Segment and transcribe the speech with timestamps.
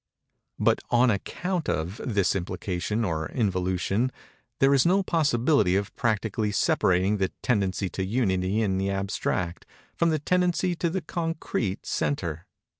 [0.57, 4.11] But on account of this implication or involution,
[4.59, 10.09] there is no possibility of practically separating the tendency to Unity in the abstract, from
[10.09, 12.47] the tendency to the concrete centre.